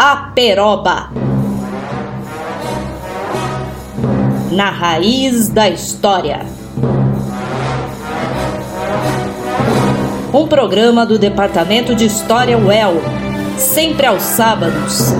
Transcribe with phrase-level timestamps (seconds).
[0.00, 1.10] A Peroba.
[4.52, 6.46] Na raiz da história.
[10.32, 13.02] Um programa do Departamento de História UEL,
[13.56, 15.12] sempre aos sábados.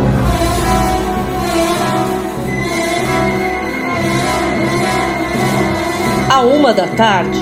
[6.32, 7.40] À uma da tarde.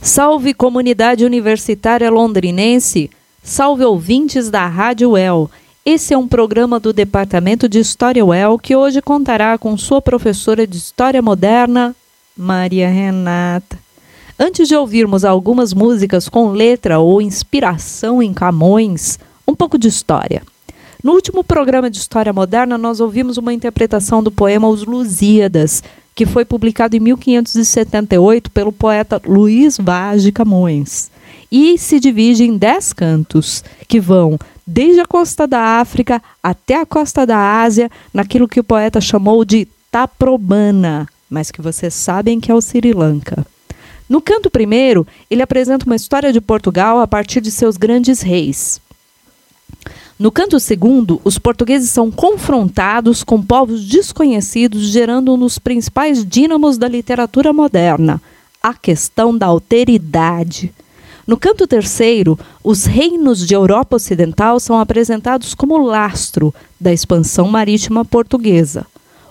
[0.00, 3.10] Salve comunidade universitária londrinense!
[3.46, 5.50] Salve ouvintes da Rádio UEL!
[5.84, 10.66] Esse é um programa do Departamento de História UEL que hoje contará com sua professora
[10.66, 11.94] de História Moderna,
[12.34, 13.78] Maria Renata.
[14.38, 20.40] Antes de ouvirmos algumas músicas com letra ou inspiração em Camões, um pouco de história.
[21.02, 25.84] No último programa de História Moderna, nós ouvimos uma interpretação do poema Os Lusíadas,
[26.14, 31.12] que foi publicado em 1578 pelo poeta Luís Vaz de Camões.
[31.50, 36.86] E se divide em dez cantos, que vão desde a costa da África até a
[36.86, 42.50] costa da Ásia, naquilo que o poeta chamou de Taprobana, mas que vocês sabem que
[42.50, 43.46] é o Sri Lanka.
[44.08, 48.80] No canto primeiro, ele apresenta uma história de Portugal a partir de seus grandes reis.
[50.18, 56.78] No canto segundo, os portugueses são confrontados com povos desconhecidos, gerando um dos principais dínamos
[56.78, 58.22] da literatura moderna,
[58.62, 60.72] a questão da alteridade.
[61.26, 68.04] No canto terceiro, os reinos de Europa Ocidental são apresentados como lastro da expansão marítima
[68.04, 68.86] portuguesa.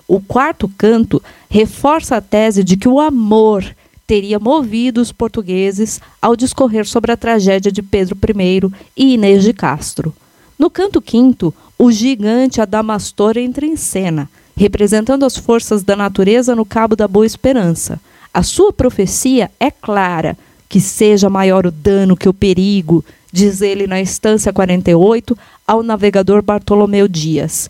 [0.07, 3.63] O quarto canto reforça a tese de que o amor
[4.07, 9.53] teria movido os portugueses ao discorrer sobre a tragédia de Pedro I e Inês de
[9.53, 10.13] Castro.
[10.57, 16.65] No canto quinto, o gigante Adamastor entra em cena, representando as forças da natureza no
[16.65, 17.99] Cabo da Boa Esperança.
[18.33, 20.37] A sua profecia é clara:
[20.73, 26.41] que seja maior o dano que o perigo, diz ele na Estância 48 ao navegador
[26.41, 27.69] Bartolomeu Dias.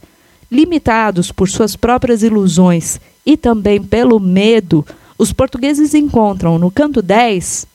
[0.50, 4.88] Limitados por suas próprias ilusões e também pelo medo,
[5.18, 7.68] os portugueses encontram no canto 10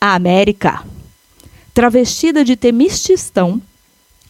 [0.00, 0.84] a América.
[1.74, 3.60] Travestida de Temististão,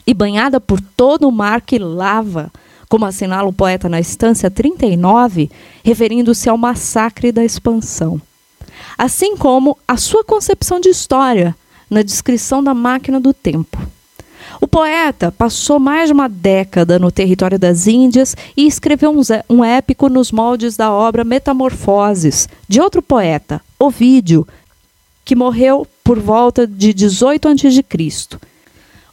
[0.07, 2.51] e banhada por todo o mar que lava,
[2.89, 5.51] como assinala o poeta na Estância 39,
[5.85, 8.19] referindo-se ao massacre da expansão.
[8.97, 11.55] Assim como a sua concepção de história,
[11.91, 13.79] na descrição da máquina do tempo.
[14.61, 19.15] O poeta passou mais de uma década no território das Índias e escreveu
[19.49, 24.47] um, épico nos moldes da obra Metamorfoses, de outro poeta, Ovídio,
[25.25, 27.85] que morreu por volta de 18 a.C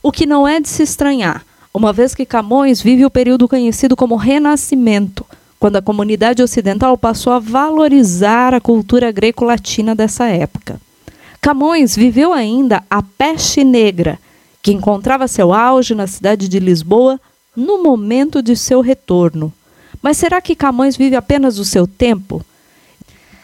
[0.04, 3.96] o que não é de se estranhar, uma vez que Camões vive o período conhecido
[3.96, 5.26] como Renascimento,
[5.64, 10.78] quando a comunidade ocidental passou a valorizar a cultura greco-latina dessa época.
[11.40, 14.20] Camões viveu ainda a peste negra,
[14.62, 17.18] que encontrava seu auge na cidade de Lisboa
[17.56, 19.54] no momento de seu retorno.
[20.02, 22.46] Mas será que Camões vive apenas o seu tempo?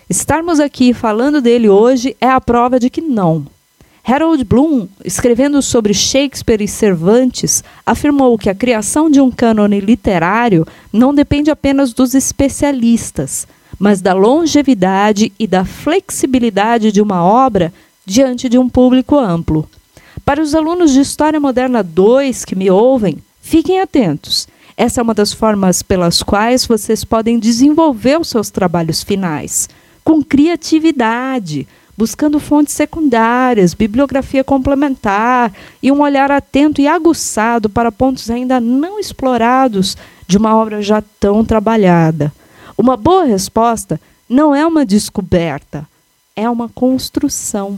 [0.09, 3.47] Estarmos aqui falando dele hoje é a prova de que não.
[4.11, 10.65] Harold Bloom, escrevendo sobre Shakespeare e Cervantes, afirmou que a criação de um cânone literário
[10.91, 13.47] não depende apenas dos especialistas,
[13.77, 17.71] mas da longevidade e da flexibilidade de uma obra
[18.03, 19.69] diante de um público amplo.
[20.25, 24.47] Para os alunos de História Moderna 2 que me ouvem, fiquem atentos.
[24.75, 29.69] Essa é uma das formas pelas quais vocês podem desenvolver os seus trabalhos finais,
[30.03, 31.67] com criatividade,
[31.99, 35.51] buscando fontes secundárias, bibliografia complementar
[35.83, 41.03] e um olhar atento e aguçado para pontos ainda não explorados de uma obra já
[41.19, 42.31] tão trabalhada.
[42.77, 43.99] Uma boa resposta
[44.29, 45.85] não é uma descoberta,
[46.37, 47.77] é uma construção.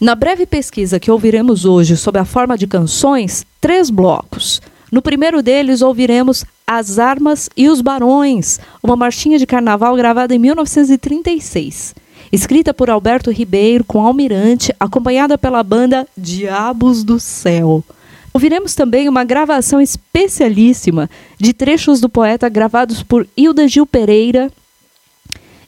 [0.00, 4.60] Na breve pesquisa que ouviremos hoje sobre a forma de canções, três blocos.
[4.90, 10.40] No primeiro deles, ouviremos As Armas e os Barões, uma marchinha de carnaval gravada em
[10.40, 11.94] 1936
[12.32, 17.84] escrita por Alberto Ribeiro com Almirante, acompanhada pela banda Diabos do Céu.
[18.32, 21.08] Ouviremos também uma gravação especialíssima
[21.38, 24.52] de trechos do poeta gravados por Hilda Gil Pereira,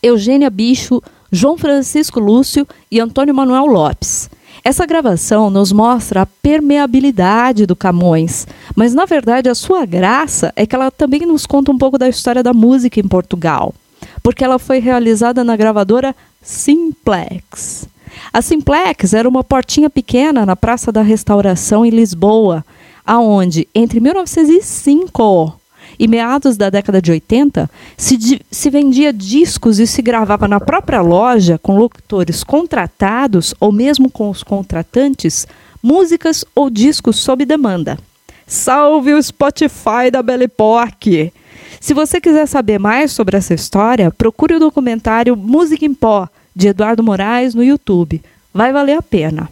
[0.03, 4.29] Eugênia Bicho, João Francisco Lúcio e Antônio Manuel Lopes.
[4.65, 8.47] Essa gravação nos mostra a permeabilidade do Camões,
[8.77, 12.09] mas na verdade a sua graça é que ela também nos conta um pouco da
[12.09, 13.75] história da música em Portugal,
[14.23, 17.89] porque ela foi realizada na gravadora Simplex.
[18.33, 22.65] A Simplex era uma portinha pequena na Praça da Restauração em Lisboa,
[23.05, 25.59] aonde entre 1905
[25.99, 31.01] e meados da década de 80, se, se vendia discos e se gravava na própria
[31.01, 35.47] loja com locutores contratados ou mesmo com os contratantes
[35.83, 37.99] músicas ou discos sob demanda.
[38.47, 41.33] Salve o Spotify da Belle Époque!
[41.81, 46.69] Se você quiser saber mais sobre essa história, procure o documentário Música em Pó, de
[46.69, 48.23] Eduardo Moraes, no YouTube.
[48.53, 49.49] Vai valer a pena.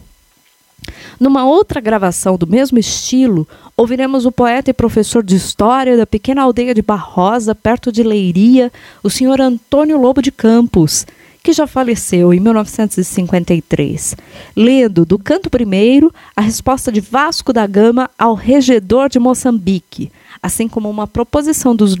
[1.19, 6.43] Numa outra gravação do mesmo estilo, ouviremos o poeta e professor de história da pequena
[6.43, 8.71] aldeia de Barrosa, perto de Leiria,
[9.03, 11.05] o senhor Antônio Lobo de Campos,
[11.47, 14.17] que já faleceu em 1953,
[14.53, 20.11] lendo do canto primeiro a resposta de Vasco da Gama ao regedor de Moçambique,
[20.43, 21.95] assim como uma proposição dos,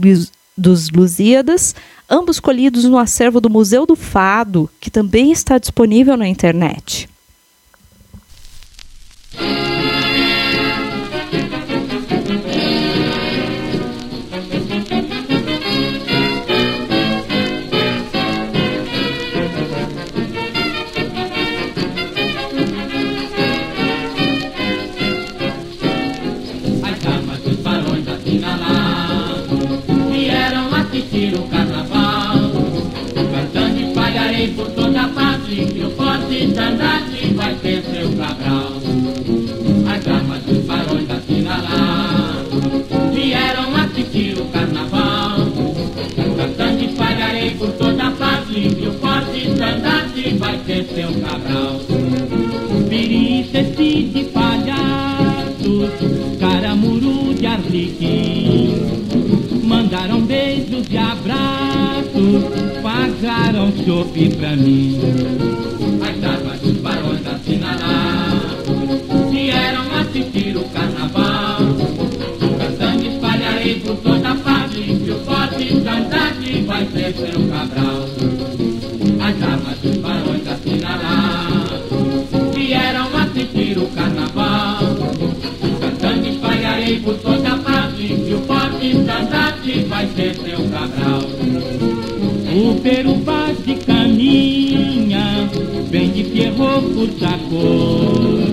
[0.57, 1.73] dos Lusíadas,
[2.09, 7.07] ambos colhidos no acervo do Museu do Fado, que também está disponível na internet.
[34.57, 38.71] por toda a parte que o forte Dandrade vai ter seu cabral.
[39.87, 42.43] As armas dos barões da Sinalá
[43.13, 45.37] vieram assistir o carnaval.
[46.35, 51.79] Cantando espalharei por toda a parte que o forte Dandrade vai ter seu cabral.
[52.89, 55.91] Piricete de palhaços,
[56.39, 58.73] caramuru de arliquim,
[59.63, 61.56] mandaram beijos e abraços
[63.87, 64.99] chope pra mim.
[66.01, 68.67] As armas dos barões assinalados
[69.31, 71.59] vieram assistir o carnaval.
[72.59, 78.09] Cantando espalharei por toda parte que o forte estandarte vai ser seu cabral.
[79.21, 81.81] As armas dos barões assinalados
[82.53, 84.79] vieram assistir o carnaval.
[85.79, 91.96] Cantando espalharei por toda parte que o forte estandarte vai ser seu cabral.
[92.57, 95.47] O Peru bate caminha,
[95.91, 98.49] vem de ferro por sacor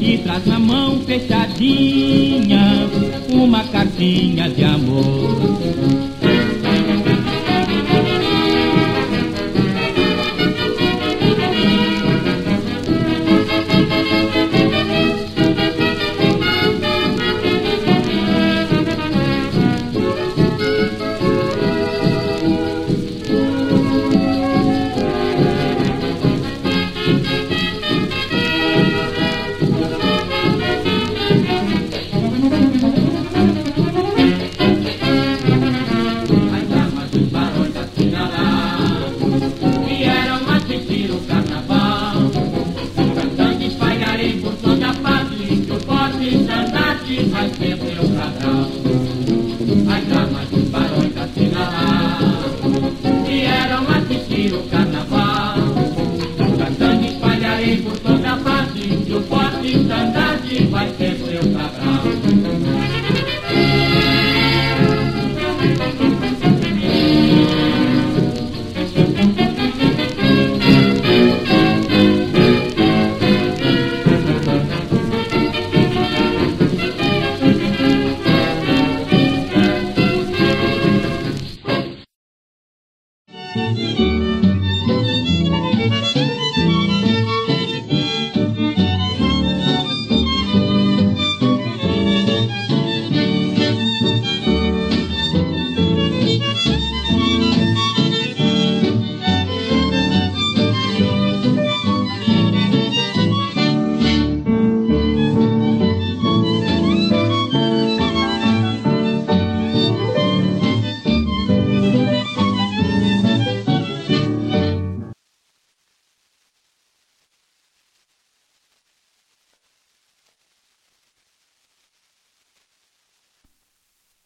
[0.00, 2.88] e traz na mão fechadinha
[3.30, 6.17] uma cartinha de amor.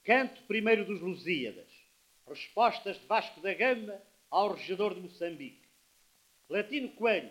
[0.04, 1.70] Canto primeiro dos Lusíadas.
[2.26, 5.68] Respostas de Vasco da Gama ao regedor de Moçambique.
[6.48, 7.30] Latino Coelho,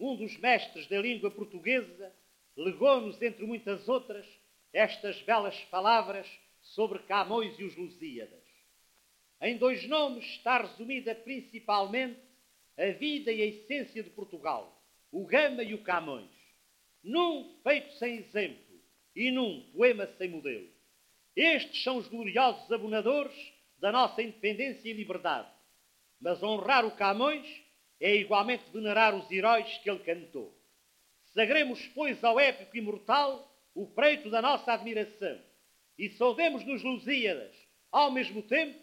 [0.00, 2.10] um dos mestres da língua portuguesa,
[2.56, 4.26] legou-nos, entre muitas outras,
[4.72, 6.26] estas belas palavras
[6.62, 8.42] sobre Camões e os Lusíadas.
[9.42, 12.22] Em dois nomes está resumida principalmente
[12.78, 16.30] a vida e a essência de Portugal, o Gama e o Camões.
[17.04, 18.80] Num feito sem exemplo
[19.14, 20.77] e num poema sem modelo.
[21.36, 23.34] Estes são os gloriosos abonadores
[23.78, 25.48] da nossa independência e liberdade.
[26.20, 27.46] Mas honrar o Camões
[28.00, 30.56] é igualmente venerar os heróis que ele cantou.
[31.32, 35.40] Sagremos, pois, ao épico imortal o preito da nossa admiração
[35.98, 37.54] e saudemos nos Lusíadas,
[37.90, 38.78] ao mesmo tempo,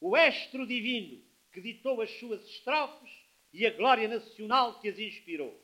[0.00, 1.20] o estro divino
[1.52, 3.10] que ditou as suas estrofes
[3.52, 5.60] e a glória nacional que as inspirou.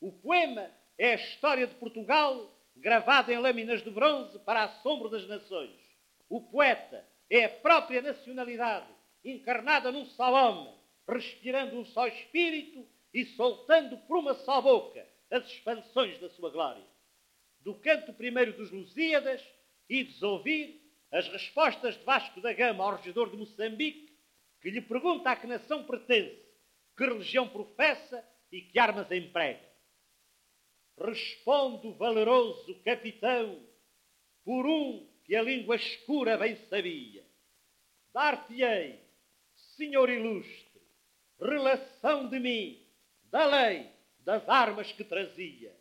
[0.00, 5.26] O poema é a história de Portugal gravada em lâminas de bronze para assombro das
[5.26, 5.78] nações.
[6.28, 8.88] O poeta é a própria nacionalidade
[9.24, 10.74] encarnada num só homem,
[11.08, 16.84] respirando um só espírito e soltando por uma só boca as expansões da sua glória.
[17.60, 19.42] Do canto primeiro dos Lusíadas,
[19.88, 20.80] ides ouvir
[21.10, 24.16] as respostas de Vasco da Gama ao regedor de Moçambique,
[24.60, 26.42] que lhe pergunta a que nação pertence,
[26.96, 29.67] que religião professa e que armas emprega.
[31.00, 33.64] Responde o valeroso capitão,
[34.44, 37.24] por um que a língua escura bem sabia.
[38.12, 39.00] Dar-te-ei,
[39.76, 40.82] senhor ilustre,
[41.40, 42.84] relação de mim,
[43.24, 43.88] da lei,
[44.20, 45.76] das armas que trazia.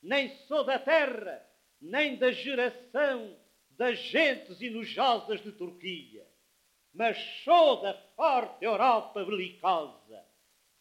[0.00, 1.44] Nem sou da terra,
[1.80, 3.36] nem da geração
[3.70, 6.24] das gentes inojosas de Turquia,
[6.94, 10.24] mas sou da forte Europa belicosa.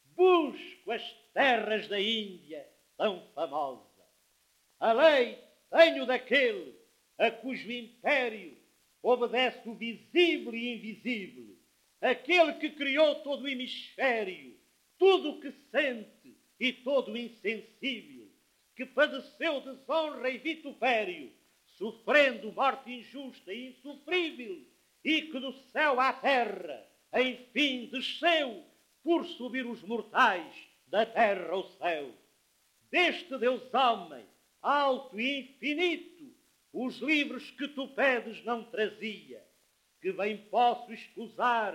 [0.04, 1.02] Busco as
[1.34, 2.71] terras da Índia
[3.02, 3.82] tão famosa.
[4.80, 6.76] A lei tenho daquele
[7.18, 8.56] a cujo império
[9.02, 11.58] obedece o visível e invisível,
[12.00, 14.56] aquele que criou todo o hemisfério,
[15.00, 18.30] tudo o que sente e todo o insensível,
[18.76, 21.32] que padeceu desonra e vitupério,
[21.66, 24.64] sofrendo morte injusta e insofrível,
[25.04, 28.64] e que do céu à terra, enfim, desceu
[29.04, 30.54] por subir os mortais
[30.86, 32.21] da terra ao céu.
[32.92, 34.26] Deste Deus homem,
[34.62, 36.36] alto e infinito,
[36.74, 39.44] os livros que tu pedes não trazia,
[40.02, 41.74] que bem posso escusar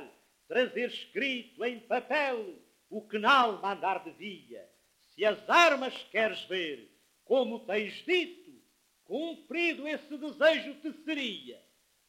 [0.48, 2.56] trazer escrito em papel
[2.88, 4.68] o que na alma andar devia.
[5.14, 6.88] Se as armas queres ver,
[7.24, 8.52] como tens dito,
[9.04, 11.60] cumprido esse desejo te seria.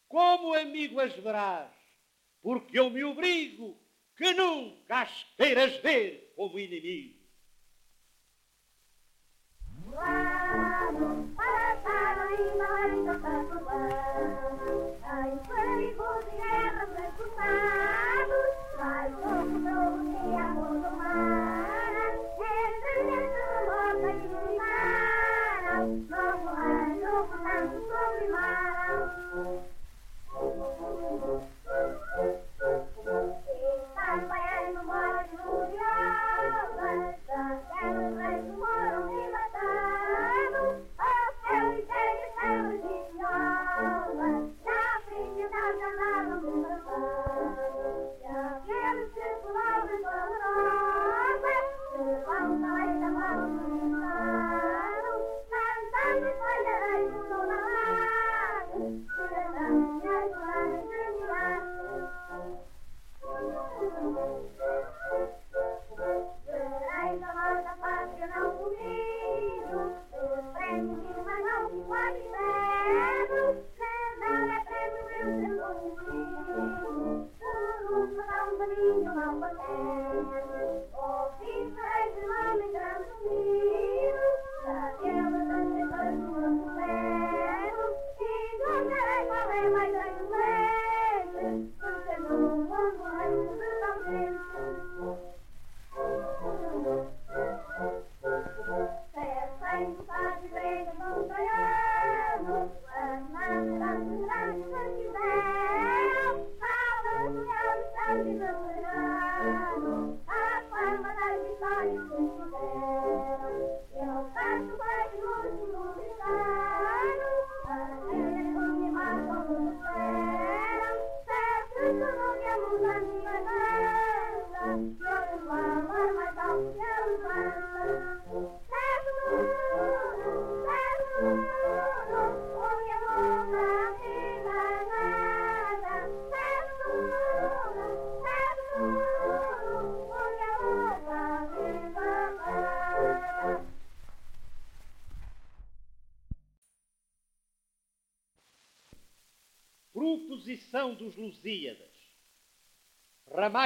[0.08, 1.72] Como amigo as verás,
[2.42, 3.78] porque eu me obrigo
[4.16, 7.16] que nunca as queiras ver como inimigo.
[9.98, 11.38] Proposição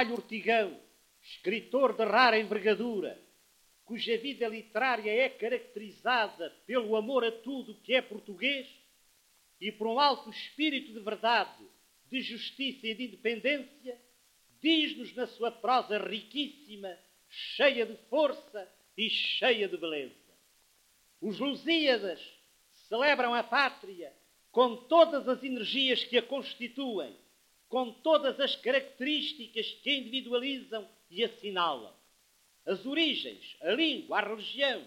[0.02, 0.80] Ramalho Ortigão,
[1.22, 3.16] escritor de rara envergadura,
[3.84, 8.66] cuja vida literária é caracterizada pelo amor a tudo que é português,
[9.60, 11.64] e por um alto espírito de verdade,
[12.10, 14.00] de justiça e de independência,
[14.60, 18.68] diz-nos na sua prosa riquíssima, cheia de força
[18.98, 20.16] e cheia de beleza.
[21.20, 22.20] Os Lusíadas
[22.88, 24.12] celebram a pátria
[24.50, 27.16] com todas as energias que a constituem,
[27.72, 31.96] com todas as características que individualizam e assinalam.
[32.66, 34.86] As origens, a língua, a religião,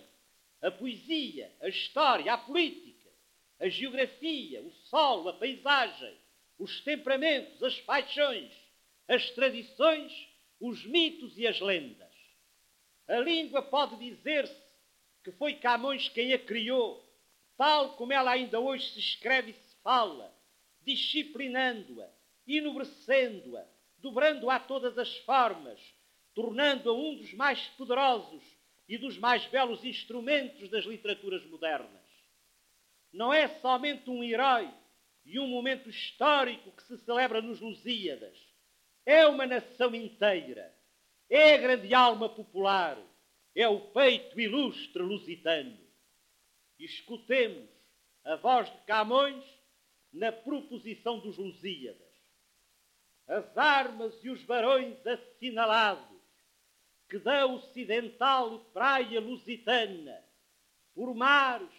[0.62, 3.10] a poesia, a história, a política,
[3.60, 6.16] a geografia, o solo, a paisagem,
[6.60, 8.54] os temperamentos, as paixões,
[9.08, 10.14] as tradições,
[10.62, 12.14] os mitos e as lendas.
[13.08, 14.62] A língua pode dizer-se
[15.24, 17.04] que foi Camões quem a criou,
[17.58, 20.32] tal como ela ainda hoje se escreve e se fala,
[20.84, 22.14] disciplinando-a,
[22.48, 23.66] enobrecendo-a,
[23.98, 25.80] dobrando-a a todas as formas,
[26.34, 28.44] tornando-a um dos mais poderosos
[28.88, 32.06] e dos mais belos instrumentos das literaturas modernas.
[33.12, 34.70] Não é somente um herói
[35.26, 38.38] e um momento histórico que se celebra nos Lusíadas.
[39.06, 40.74] É uma nação inteira.
[41.30, 42.98] É a grande alma popular.
[43.56, 45.78] É o peito ilustre lusitano.
[46.78, 47.70] Escutemos
[48.24, 49.44] a voz de Camões
[50.12, 52.05] na proposição dos Lusíadas.
[53.28, 56.16] As armas e os barões assinalados
[57.10, 60.24] que da ocidental praia lusitana,
[60.94, 61.70] por mares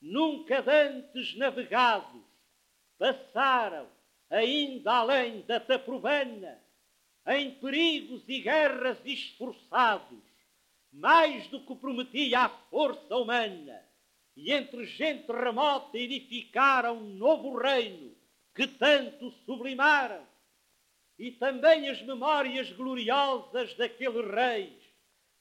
[0.00, 2.22] nunca dantes navegados,
[2.98, 3.88] passaram
[4.28, 6.60] ainda além da Taprobana,
[7.26, 10.22] em perigos e guerras esforçados,
[10.92, 13.84] mais do que prometia a força humana,
[14.36, 18.16] e entre gente remota edificaram um novo reino
[18.54, 20.29] que tanto sublimaram
[21.20, 24.82] e também as memórias gloriosas daqueles reis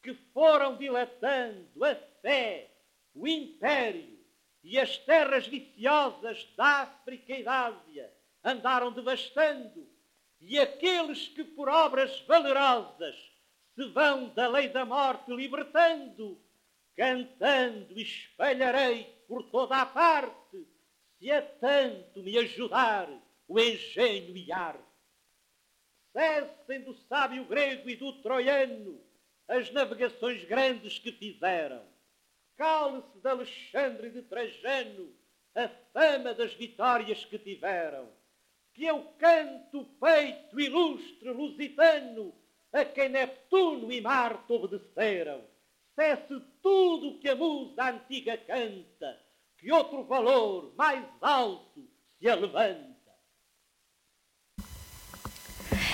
[0.03, 2.69] que foram dilatando a fé,
[3.15, 4.19] o império
[4.61, 9.87] e as terras viciosas da África e da Ásia andaram devastando,
[10.41, 13.15] e aqueles que por obras valerosas
[13.73, 16.37] se vão da lei da morte libertando,
[16.93, 20.67] cantando espalharei por toda a parte,
[21.17, 23.09] se a tanto me ajudar
[23.47, 24.88] o engenho e arte
[26.19, 28.99] cessem do sábio grego e do troiano
[29.47, 31.81] as navegações grandes que fizeram.
[32.57, 35.15] Cale-se de Alexandre e de Trajano
[35.55, 38.09] a fama das vitórias que tiveram.
[38.73, 42.35] Que eu canto o peito ilustre lusitano
[42.73, 45.41] a quem Neptuno e Marte obedeceram.
[45.95, 49.19] Cesse tudo que a musa antiga canta,
[49.57, 52.88] que outro valor mais alto se levanta.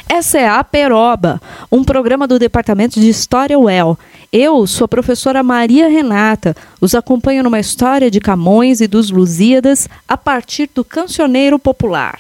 [0.08, 1.42] Essa é a Peroba,
[1.72, 3.98] um programa do Departamento de História UEL.
[4.32, 9.90] Eu sou a professora Maria Renata, os acompanho numa história de Camões e dos Lusíadas
[10.08, 12.20] a partir do cancioneiro popular.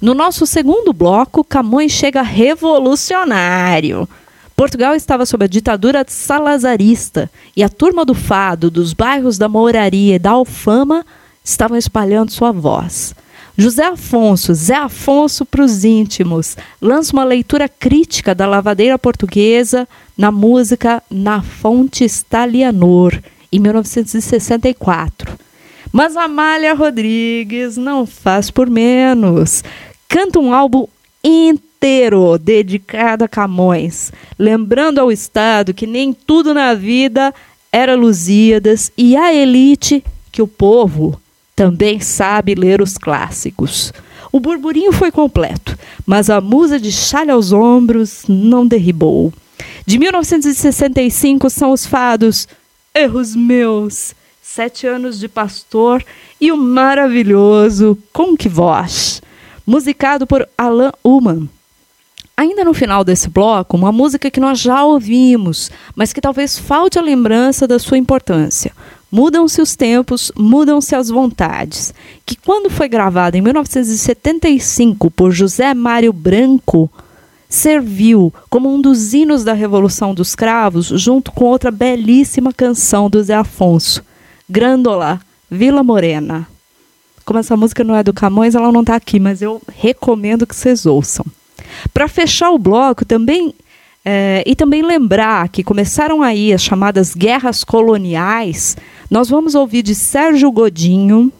[0.00, 4.08] No nosso segundo bloco, Camões chega revolucionário.
[4.56, 10.16] Portugal estava sob a ditadura salazarista e a turma do fado dos bairros da Mouraria
[10.16, 11.04] e da Alfama
[11.44, 13.14] estavam espalhando sua voz.
[13.56, 19.86] José Afonso, Zé Afonso para os íntimos, lança uma leitura crítica da lavadeira portuguesa
[20.18, 23.16] na música Na Fonte Stalianor,
[23.52, 25.38] em 1964.
[25.92, 29.62] Mas Amália Rodrigues não faz por menos.
[30.08, 30.88] Canta um álbum
[31.22, 37.32] inteiro dedicado a Camões, lembrando ao Estado que nem tudo na vida
[37.70, 41.20] era Lusíadas e a elite que o povo
[41.54, 43.92] também sabe ler os clássicos.
[44.32, 49.32] O burburinho foi completo, mas a musa de chale aos ombros não derribou.
[49.86, 52.48] De 1965 são os fados
[52.94, 56.04] Erros Meus, Sete Anos de Pastor
[56.40, 59.22] e o maravilhoso Com Que Voz,
[59.66, 61.48] musicado por Alan Ullman.
[62.36, 66.98] Ainda no final desse bloco, uma música que nós já ouvimos, mas que talvez falte
[66.98, 68.72] a lembrança da sua importância.
[69.14, 71.94] Mudam-se os tempos, mudam-se as vontades.
[72.26, 76.90] Que quando foi gravada em 1975 por José Mário Branco,
[77.48, 83.22] serviu como um dos hinos da Revolução dos Cravos, junto com outra belíssima canção do
[83.22, 84.02] Zé Afonso,
[84.50, 86.48] Grândola, Vila Morena.
[87.24, 90.56] Como essa música não é do Camões, ela não está aqui, mas eu recomendo que
[90.56, 91.24] vocês ouçam.
[91.92, 93.54] Para fechar o bloco, também
[94.04, 98.76] é, e também lembrar que começaram aí as chamadas guerras coloniais.
[99.10, 101.32] Nós vamos ouvir de Sérgio Godinho,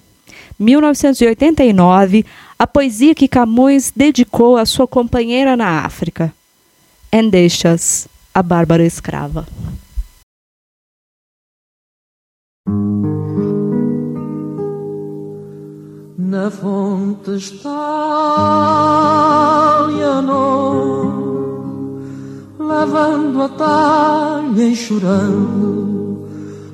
[0.59, 2.25] 1989,
[2.59, 6.33] a poesia que Camões dedicou à sua companheira na África,
[7.13, 9.47] Endechas, a Bárbara Escrava.
[16.35, 17.71] na fonte está
[19.87, 21.34] Leonor,
[22.75, 26.27] lavando a talha e chorando,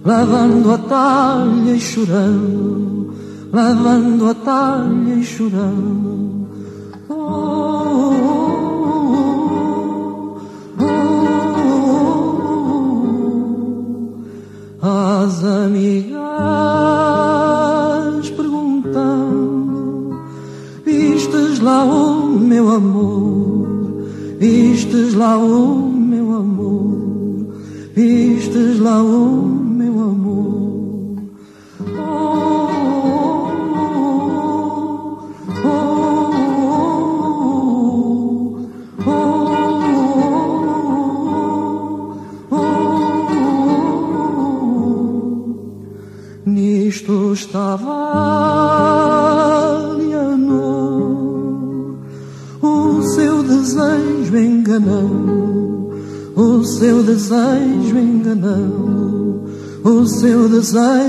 [0.02, 3.14] lavando a talha e chorando,
[3.52, 6.48] lavando a talha e chorando.
[7.10, 7.20] Oh,
[14.80, 16.20] as amigas
[21.60, 23.59] lá o meu amor,
[24.40, 27.54] vistes lá o meu amor,
[27.94, 29.59] vistes lá o meu
[60.62, 60.99] seu desejo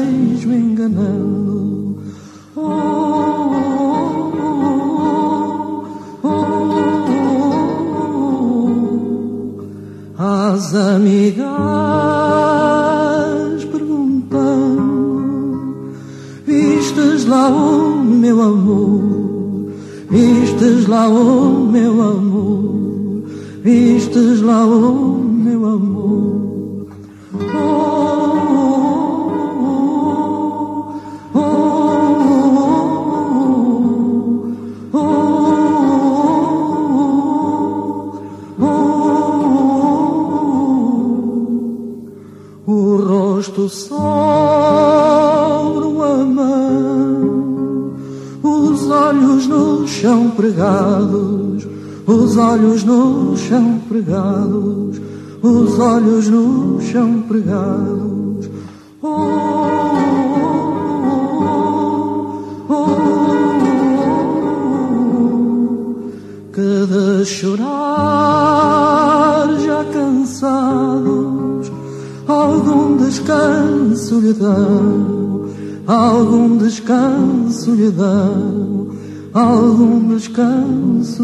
[77.82, 78.90] lhe dão,
[79.34, 81.24] algum descanso.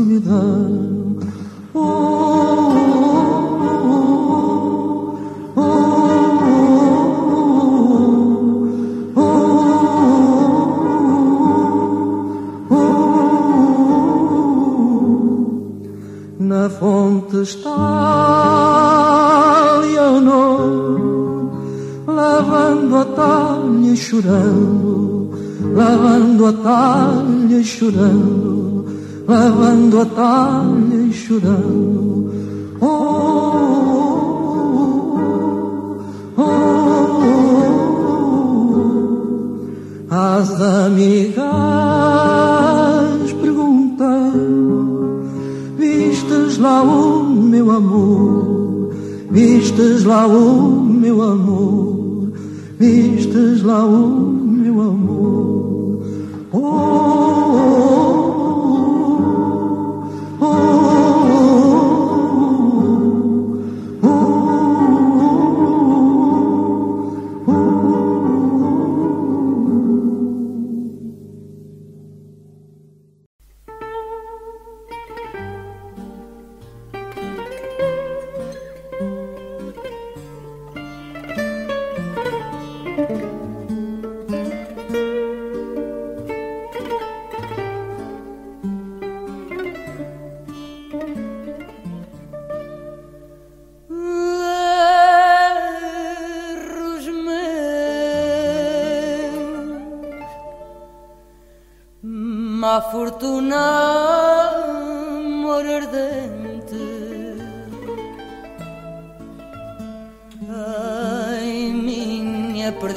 [1.74, 1.80] Oh,
[5.56, 5.62] oh,
[9.16, 9.58] oh,
[16.40, 17.68] Na fonte está
[19.82, 21.52] Leonor,
[22.08, 25.17] lavando a talha e chorando,
[25.78, 28.86] lavando a talha e chorando,
[29.28, 32.32] lavando a talha e chorando.
[32.82, 32.86] Oh,
[36.36, 36.56] oh, oh,
[40.10, 41.46] as amigas
[43.40, 44.34] perguntam,
[45.78, 48.96] vistes lá o meu amor,
[49.30, 52.32] vistes lá o meu amor?
[52.80, 54.37] Vistes lá o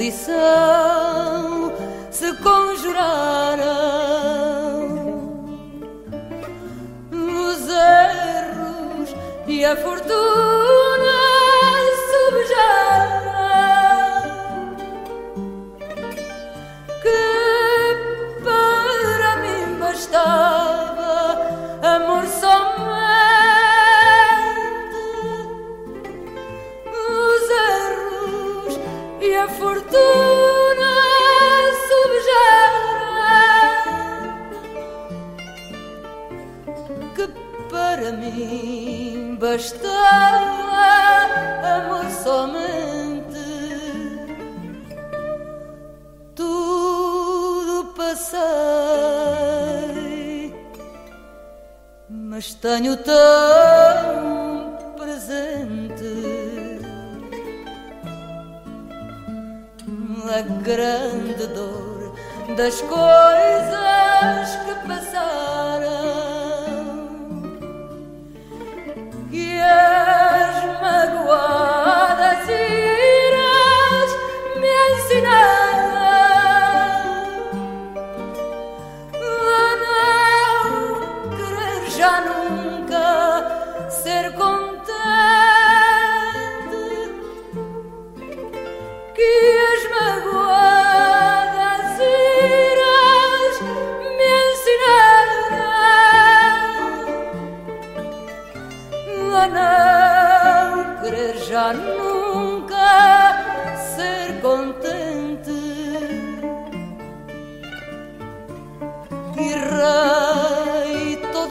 [0.00, 1.72] perdição
[2.10, 3.60] se conjuraram
[7.12, 9.14] os erros
[9.46, 10.49] e a fortuna
[52.40, 56.80] mas tenho tão presente
[60.34, 62.14] a grande dor
[62.56, 64.56] das coisas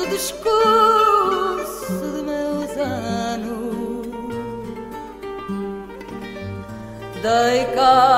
[0.09, 4.07] discurso de meus anos.
[7.21, 8.08] Dei cá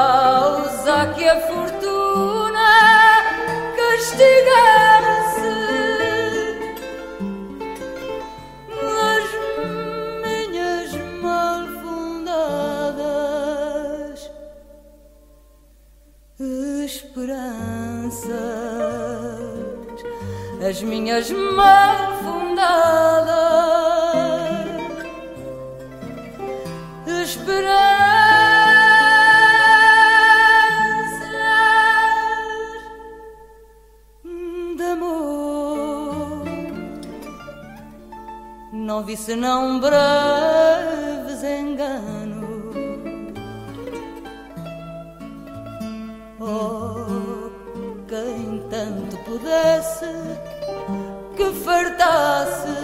[20.71, 23.35] As minhas mãos fundadas,
[27.05, 27.67] esperanças
[34.77, 36.45] de amor.
[38.71, 42.75] Não vi senão breves enganos.
[46.39, 47.51] Oh,
[48.07, 50.20] quem tanto pudesse
[51.71, 52.80] ofertasse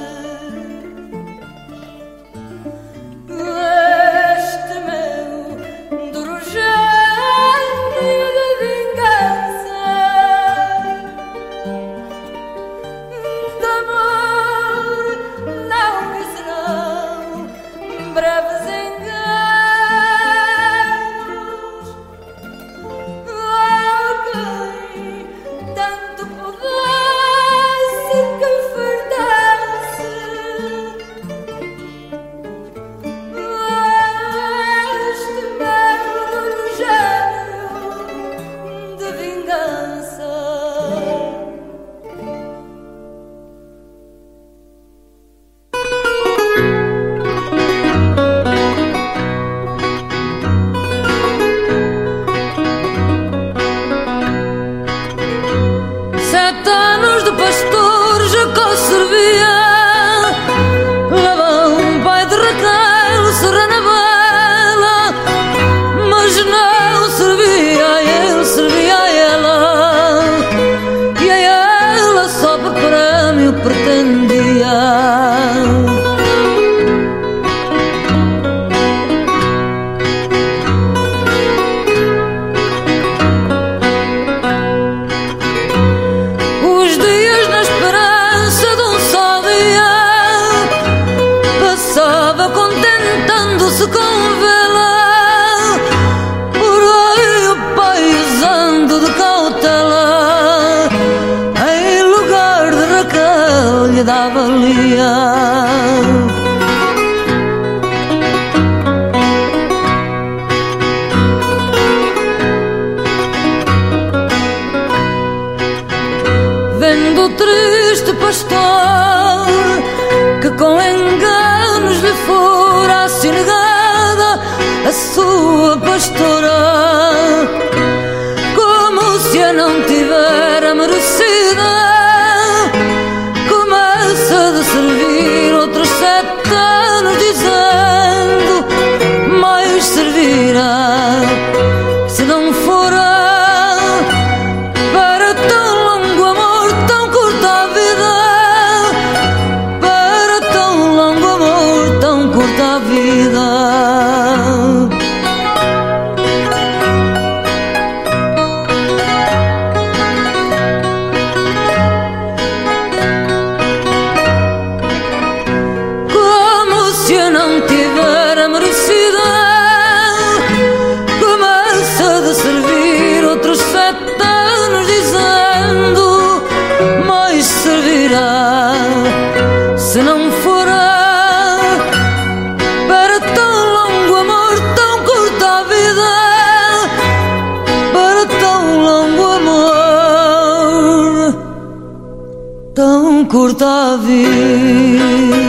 [193.58, 195.47] curta a vida.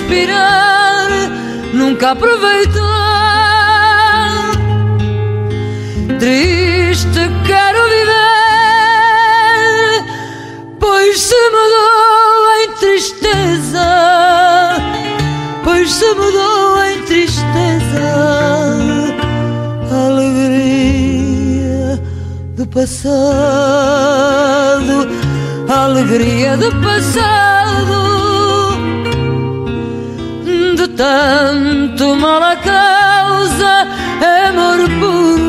[0.00, 1.08] Aonde suspirar
[1.74, 2.80] nunca aproveitar
[6.18, 8.14] triste quero viver,
[10.78, 13.88] pois se mudou em tristeza,
[15.64, 18.10] pois se mudou em tristeza
[20.06, 21.50] alegria
[22.56, 23.10] do passado,
[25.68, 27.59] alegria do passado.
[31.00, 33.88] Tanto mal a causa,
[34.46, 35.39] amor puro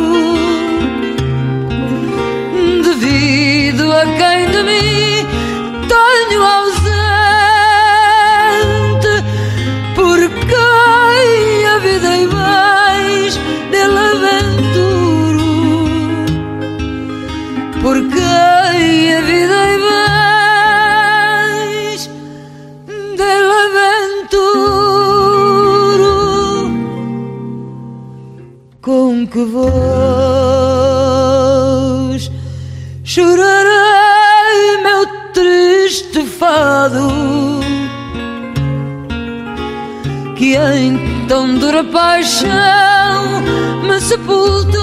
[41.32, 43.42] tão dura paixão
[43.88, 44.82] me sepultou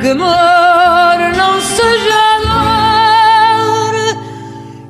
[0.00, 3.94] que amor não seja dor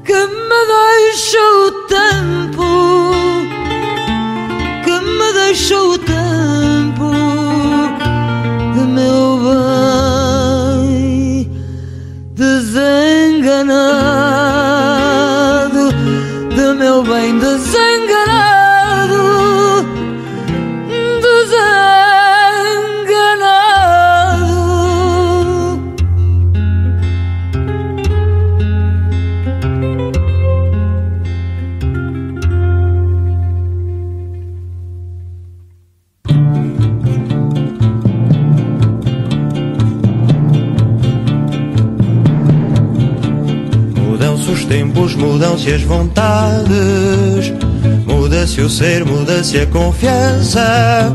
[0.03, 0.16] que
[0.49, 1.73] me deixou o
[45.23, 47.53] mudam-se as vontades,
[48.07, 51.15] muda-se o ser, muda-se a confiança.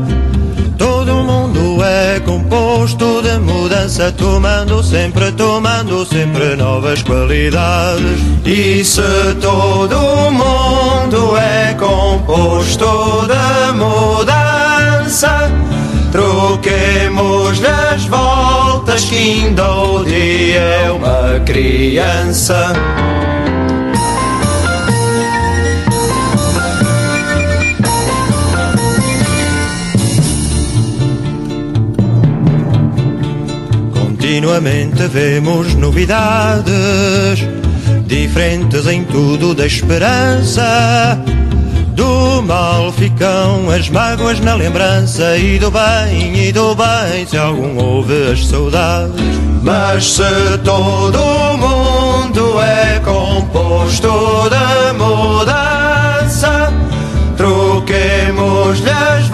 [0.78, 8.18] Todo mundo é composto de mudança, tomando sempre, tomando sempre novas qualidades.
[8.46, 9.02] E se
[9.42, 9.96] todo
[10.30, 15.50] mundo é composto de mudança,
[16.10, 22.72] troquemos as voltas que ainda o dia é uma criança.
[34.38, 37.44] Continuamente vemos novidades,
[38.06, 41.20] diferentes em tudo da esperança.
[41.96, 47.82] Do mal ficam as mágoas na lembrança e do bem, e do bem se algum
[47.82, 49.20] houve as saudades.
[49.60, 51.18] Mas se todo
[51.58, 54.08] mundo é composto
[54.50, 56.72] de mudança,
[57.36, 59.28] troquemos-lhe as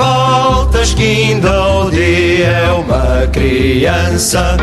[0.85, 4.57] voltas que ainda o dia é uma criança.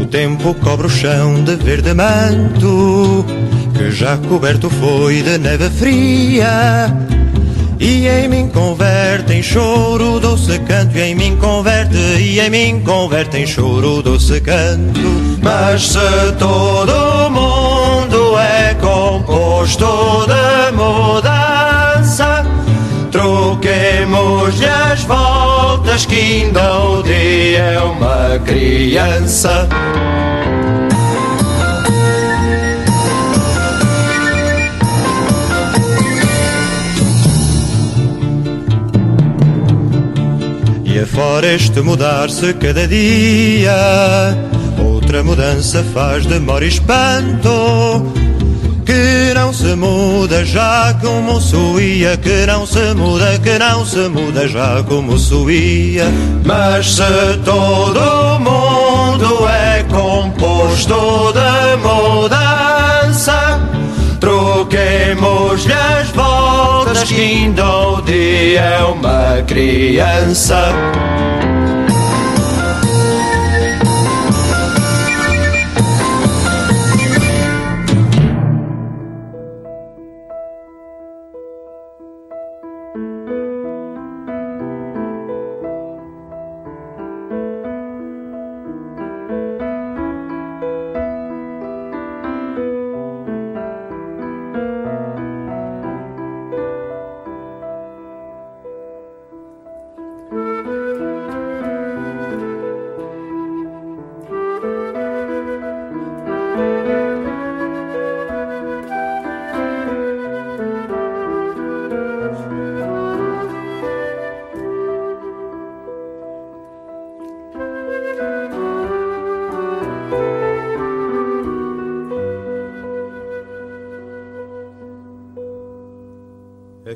[0.00, 3.24] O tempo cobre o chão de verde manto,
[3.76, 7.15] que já coberto foi de neve fria.
[7.78, 12.80] E em mim converte em choro doce canto, e em mim converte, e em mim
[12.80, 15.00] converte em choro doce canto.
[15.42, 22.46] Mas se todo mundo é composto de mudança,
[23.12, 29.68] troquemos-lhe as voltas que ainda o dia é uma criança.
[41.06, 43.72] Afora este mudar-se cada dia,
[44.76, 48.12] outra mudança faz demora e espanto.
[48.84, 54.48] Que não se muda já como suía, que não se muda, que não se muda
[54.48, 56.06] já como suía.
[56.44, 63.60] Mas se todo mundo é composto de mudança,
[64.18, 66.10] troquemos-lhe as
[66.96, 70.56] voltas que ainda o dia é uma criança.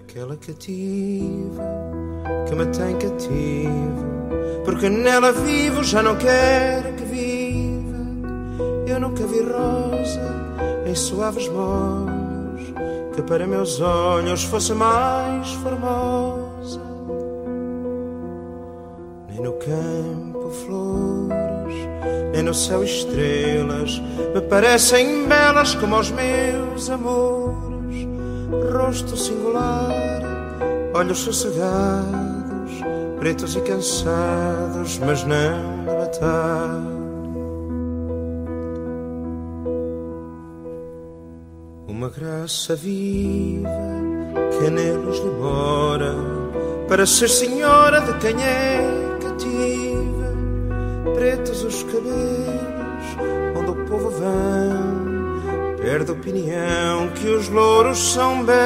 [0.01, 1.63] Aquela cativa
[2.49, 4.07] que me tem cativo,
[4.65, 7.99] porque nela vivo, já não quero que viva.
[8.89, 10.21] Eu nunca vi rosa
[10.87, 12.73] em suaves molhos,
[13.15, 16.81] que para meus olhos fosse mais formosa.
[19.29, 21.75] Nem no campo flores,
[22.33, 24.01] nem no céu estrelas,
[24.35, 27.70] me parecem belas como os meus amores
[28.91, 30.20] rosto singular,
[30.93, 32.72] olhos sossegados,
[33.20, 36.82] pretos e cansados, mas não de matar.
[41.86, 43.70] Uma graça viva
[44.59, 46.12] que neles lhe mora,
[46.88, 48.80] para ser senhora de quem é
[49.22, 51.14] cativa.
[51.14, 53.07] Pretos os cabelos,
[53.57, 55.00] onde o povo vem
[55.91, 58.61] perde opinião que os louros são belos.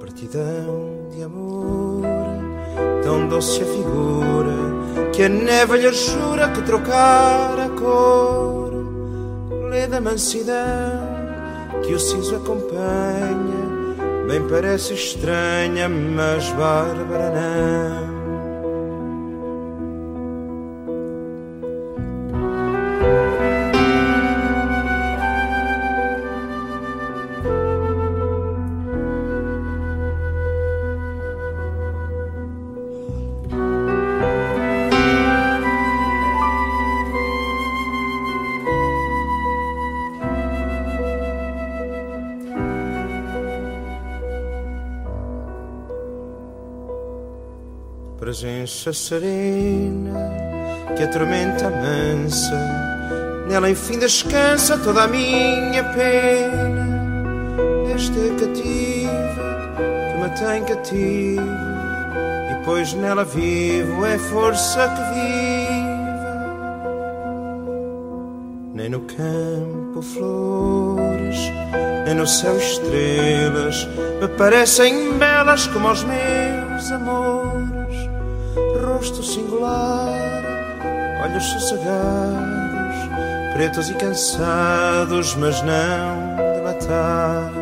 [0.00, 2.02] Partidão de amor,
[3.04, 8.72] tão doce a figura, que a neve lhe jura que trocar a cor.
[9.70, 11.06] Lê da mansidão
[11.84, 18.07] que o siso acompanha, bem parece estranha, mas bárbara não.
[48.28, 50.12] Presença serena
[50.94, 52.60] que a tormenta mansa,
[53.48, 56.86] nela enfim descansa toda a minha pena.
[57.94, 59.32] Esta cativa
[60.10, 66.28] que me tem cativo, e pois nela vivo é força que viva.
[68.74, 71.38] Nem no campo flores,
[72.04, 73.88] nem no céu estrelas,
[74.20, 76.47] me parecem belas como os meus
[79.62, 82.96] olhos sossegados,
[83.54, 87.57] pretos e cansados, mas não de matar.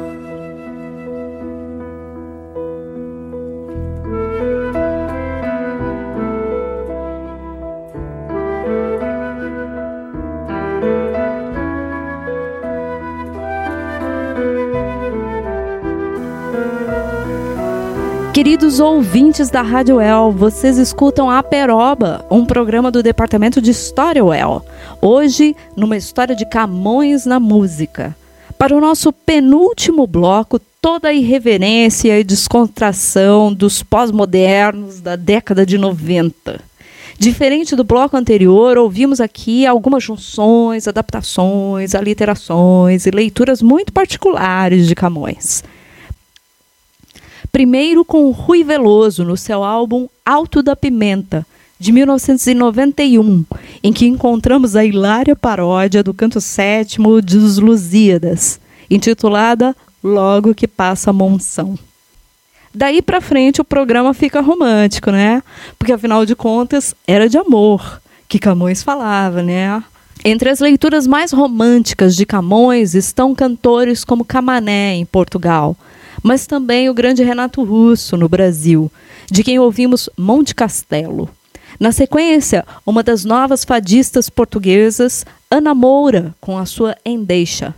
[18.46, 24.24] Queridos ouvintes da Rádio El, vocês escutam a Peroba, um programa do Departamento de História
[24.24, 24.64] UEL.
[25.02, 28.16] Hoje, numa história de Camões na música.
[28.56, 35.76] Para o nosso penúltimo bloco, toda a irreverência e descontração dos pós-modernos da década de
[35.76, 36.60] 90.
[37.18, 44.94] Diferente do bloco anterior, ouvimos aqui algumas junções, adaptações, aliterações e leituras muito particulares de
[44.94, 45.64] Camões.
[47.56, 51.46] Primeiro com Rui Veloso no seu álbum Alto da Pimenta,
[51.78, 53.46] de 1991,
[53.82, 61.08] em que encontramos a hilária paródia do canto sétimo dos Lusíadas, intitulada logo que passa
[61.08, 61.78] a monção.
[62.74, 65.42] Daí para frente o programa fica romântico, né?
[65.78, 69.82] Porque afinal de contas era de amor que Camões falava, né?
[70.22, 75.74] Entre as leituras mais românticas de Camões estão cantores como Camané em Portugal,
[76.26, 78.90] mas também o grande Renato Russo no Brasil,
[79.30, 81.30] de quem ouvimos Monte Castelo.
[81.78, 87.72] Na sequência, uma das novas fadistas portuguesas, Ana Moura, com a sua Endeixa.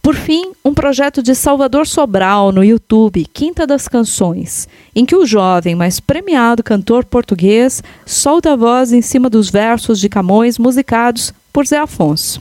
[0.00, 5.26] Por fim, um projeto de Salvador Sobral no YouTube, Quinta das Canções, em que o
[5.26, 11.34] jovem, mas premiado cantor português solta a voz em cima dos versos de Camões musicados
[11.52, 12.40] por Zé Afonso.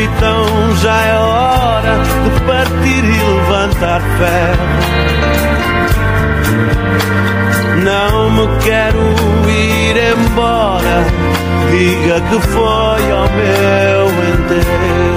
[0.00, 4.68] Capitão, já é hora de partir e levantar ferro.
[7.84, 8.98] Não me quero
[9.48, 11.04] ir embora.
[11.70, 15.09] Diga que foi ao meu enterro.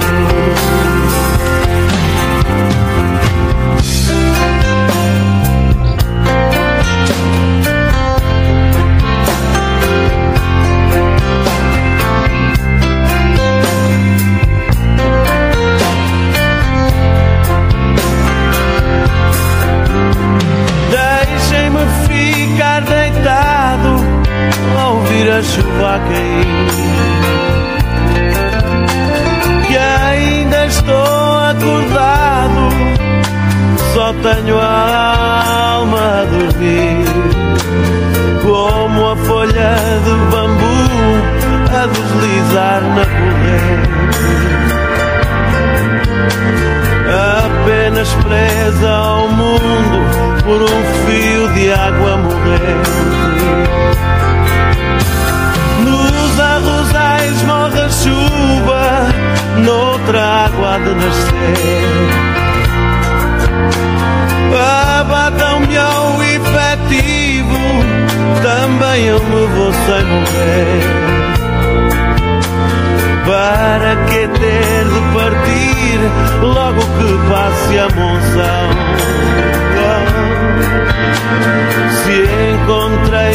[25.34, 26.46] A chuva a cair.
[29.66, 32.62] Que ainda estou acordado,
[33.92, 37.04] só tenho a alma a dormir.
[38.42, 40.78] Como a folha de bambu
[41.72, 43.94] a deslizar na corrente.
[47.44, 49.98] Apenas presa ao mundo
[50.44, 53.33] por um fio de água morrente
[58.14, 59.08] chuva,
[59.58, 62.24] noutra água de nascer.
[65.00, 67.58] Abatam-me ao efetivo,
[68.42, 71.14] também eu me vou sem morrer.
[73.26, 75.98] Para que ter de partir
[76.42, 78.68] logo que passe a monção?
[82.02, 82.16] Se
[82.52, 83.34] encontrei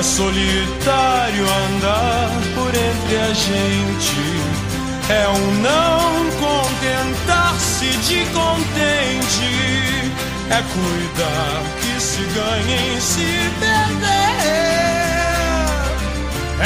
[0.00, 4.40] É solitário andar por entre a gente.
[5.10, 9.50] É um não contentar-se de contente.
[10.48, 14.40] É cuidar que se ganhe em se perder.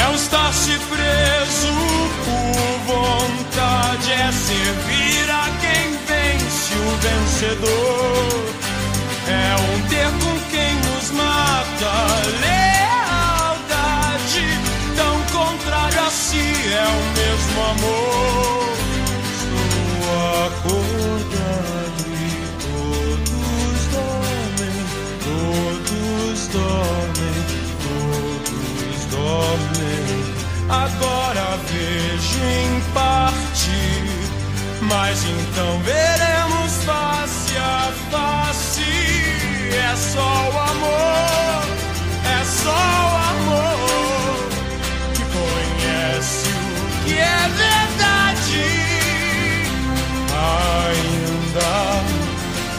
[0.01, 1.73] É o estar-se preso
[2.23, 4.13] por vontade.
[4.13, 8.45] É servir a quem vence o vencedor.
[9.27, 12.44] É um ter com quem nos mata.
[16.71, 18.75] É o mesmo amor.
[19.31, 20.05] Estou
[20.47, 22.23] acordado e
[22.63, 24.77] todos dormem,
[25.23, 27.37] todos dormem,
[27.85, 30.05] todos dormem.
[30.69, 33.79] Agora vejo em parte,
[34.81, 38.81] mas então veremos face a face.
[39.71, 41.63] É só o amor,
[42.25, 43.74] é só o amor
[47.05, 48.65] que é verdade.
[50.53, 51.73] Ainda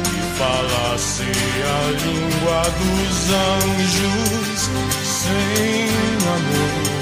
[0.07, 1.29] e falasse
[1.65, 3.17] a língua dos
[3.57, 4.59] anjos,
[5.05, 5.89] sem
[6.27, 7.01] amor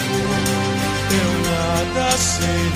[1.10, 2.67] eu nada seria.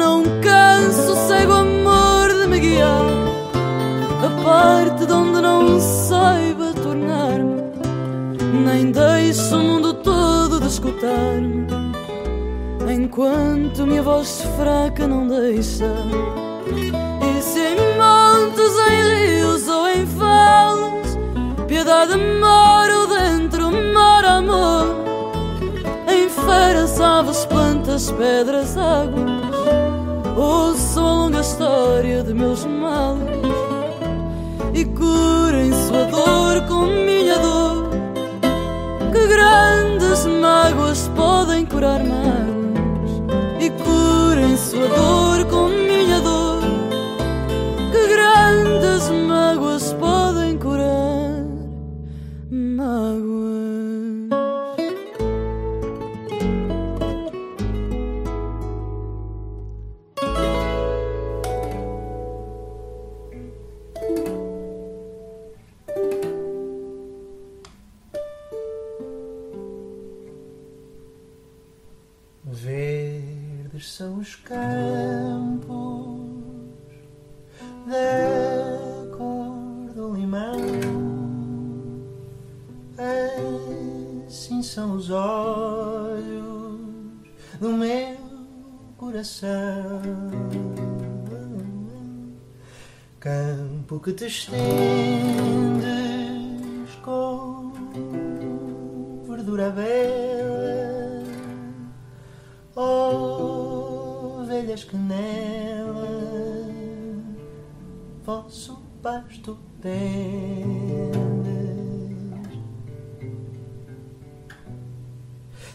[0.00, 3.04] não canso, cego amor de me guiar.
[4.24, 7.62] A parte de onde não saiba tornar-me,
[8.64, 11.66] nem deixo o mundo todo de escutar-me,
[12.90, 15.92] enquanto minha voz fraca não deixa.
[17.28, 21.18] E se em montes, em rios ou em vales,
[21.68, 24.86] piedade moro dentro, moro amor,
[26.08, 29.39] em feiras, aves, plantas, pedras, água.
[30.42, 33.44] Ouço a longa história de meus males
[34.72, 37.90] e curem sua dor com minha dor.
[39.12, 43.22] Que grandes mágoas podem curar mágoas
[43.60, 45.29] e curem sua dor
[89.30, 90.02] coração.
[93.20, 94.58] Campo que te estendes
[97.02, 97.72] com
[99.28, 101.22] verdura bela.
[102.74, 106.08] Ovelhas que nela
[108.24, 110.00] vosso pasto tendes.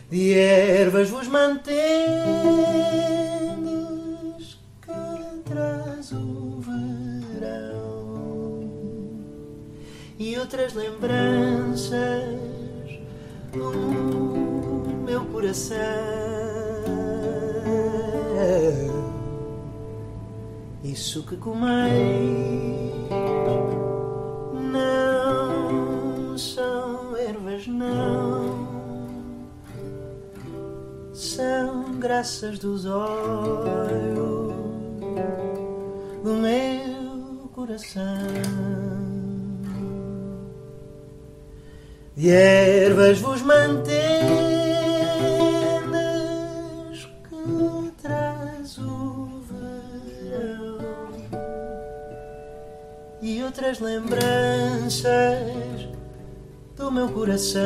[0.09, 3.24] De ervas vos mantendes
[10.55, 12.39] outras lembranças
[13.53, 15.75] no meu coração.
[20.81, 23.09] Isso que comeis
[24.71, 28.65] não são ervas, não.
[31.13, 34.53] São graças dos olhos
[36.23, 38.84] do meu coração.
[42.15, 43.99] De ervas vos mantendes
[47.27, 50.77] que traz o verão
[53.21, 55.09] e outras lembranças
[56.77, 57.61] do meu coração.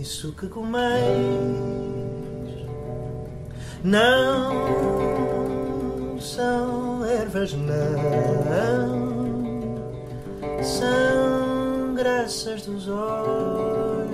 [0.00, 0.80] Isso que comeis
[3.82, 4.60] não
[6.20, 6.89] são
[7.30, 9.00] ervas, não
[10.62, 14.10] são graças dos olhos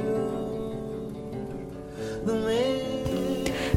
[2.24, 2.34] do.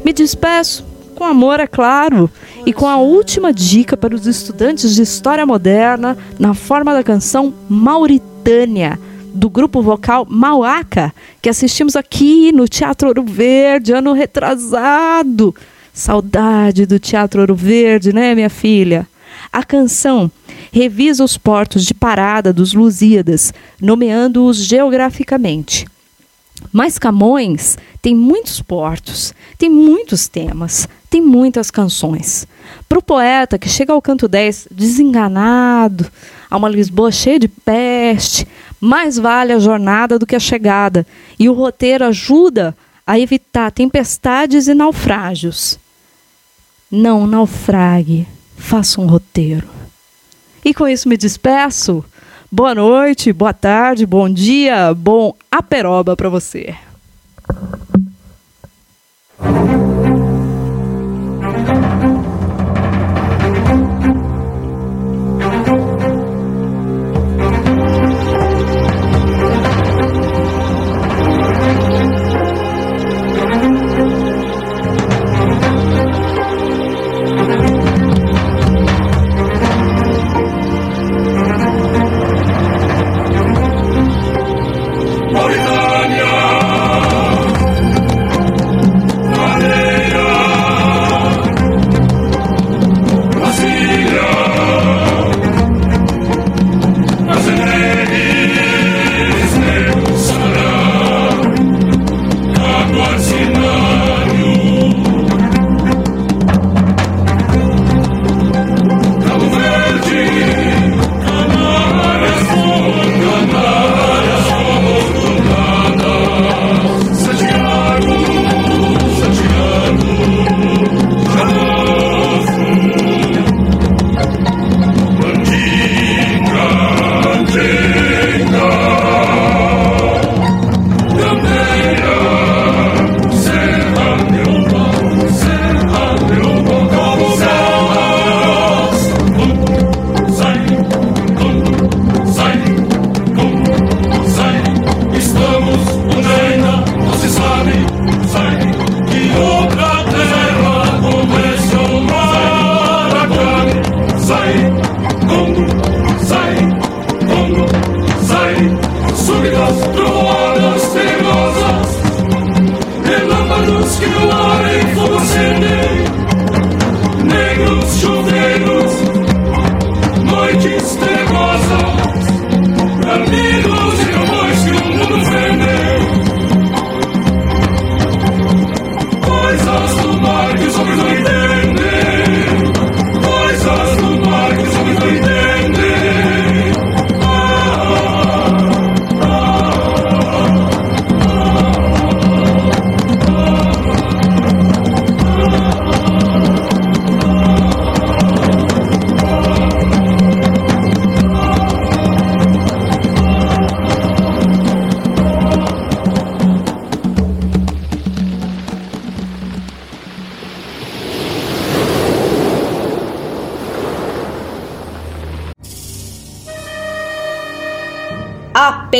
[0.04, 0.84] Me despeço
[1.14, 2.30] com amor, é claro,
[2.64, 7.52] e com a última dica para os estudantes de História Moderna na forma da canção
[7.68, 8.98] Mauritânia,
[9.34, 11.12] do grupo vocal Mauaca,
[11.42, 15.54] que assistimos aqui no Teatro Ouro Verde, ano retrasado.
[15.92, 19.06] Saudade do Teatro Ouro Verde, né, minha filha?
[19.52, 20.30] A canção
[20.72, 25.86] revisa os portos de parada dos Lusíadas, nomeando-os geograficamente.
[26.72, 32.46] Mas Camões tem muitos portos, tem muitos temas, tem muitas canções.
[32.88, 36.10] Para o poeta que chega ao canto 10 desenganado,
[36.48, 38.46] a uma Lisboa cheia de peste,
[38.80, 41.04] mais vale a jornada do que a chegada,
[41.38, 42.76] e o roteiro ajuda
[43.06, 45.78] a evitar tempestades e naufrágios.
[46.90, 48.26] Não naufrague,
[48.60, 49.68] faça um roteiro.
[50.64, 52.04] E com isso me despeço.
[52.52, 56.74] Boa noite, boa tarde, bom dia, bom aperoba para você.